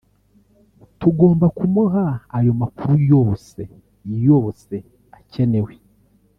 tugomba 0.99 1.45
kumuha 1.57 2.05
ayo 2.37 2.51
makuru 2.61 2.93
yose 3.13 3.61
yose 4.27 4.75
akenewe 5.17 5.73